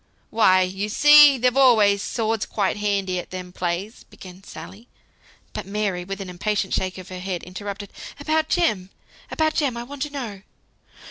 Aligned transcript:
"Why, 0.31 0.63
you 0.63 0.89
see, 0.89 1.37
they've 1.37 1.55
always 1.55 2.01
swords 2.01 2.47
quite 2.47 2.77
handy 2.77 3.19
at 3.19 3.29
them 3.29 3.51
plays," 3.53 4.03
began 4.05 4.43
Sally; 4.43 4.87
but 5.53 5.67
Mary, 5.67 6.03
with 6.03 6.19
an 6.19 6.27
impatient 6.27 6.73
shake 6.73 6.97
of 6.97 7.09
her 7.09 7.19
head, 7.19 7.43
interrupted, 7.43 7.91
"About 8.19 8.49
Jem, 8.49 8.89
about 9.29 9.53
Jem, 9.53 9.77
I 9.77 9.83
want 9.83 10.01
to 10.01 10.09
know." 10.09 10.41